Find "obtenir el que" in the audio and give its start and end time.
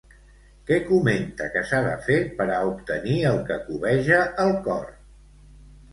2.71-3.61